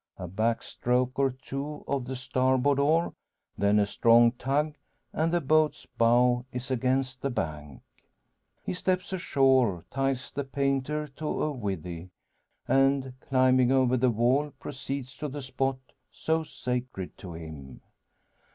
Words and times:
A 0.17 0.27
back 0.27 0.63
stroke 0.63 1.19
or 1.19 1.29
two 1.29 1.83
of 1.87 2.05
the 2.05 2.15
starboard 2.15 2.79
oar, 2.79 3.13
then 3.55 3.77
a 3.77 3.85
strong 3.85 4.31
tug, 4.31 4.73
and 5.13 5.31
the 5.31 5.39
boat's 5.39 5.85
bow 5.85 6.43
is 6.51 6.71
against 6.71 7.21
the 7.21 7.29
bank. 7.29 7.83
He 8.63 8.73
steps 8.73 9.13
ashore; 9.13 9.85
ties 9.91 10.31
the 10.31 10.43
painter 10.43 11.07
to 11.07 11.27
a 11.43 11.51
withy; 11.51 12.09
and, 12.67 13.13
climbing 13.19 13.71
over 13.71 13.95
the 13.95 14.09
wall, 14.09 14.49
proceeds 14.59 15.15
to 15.17 15.27
the 15.27 15.43
spot 15.43 15.77
so 16.09 16.41
sacred 16.41 17.15
to 17.19 17.33
him. 17.33 17.81